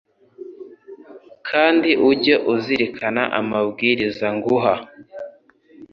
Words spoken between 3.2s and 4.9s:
amabwiriza nguha